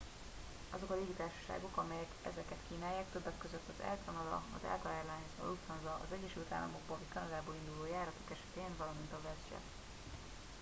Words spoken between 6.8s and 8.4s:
vagy kanadából induló járatok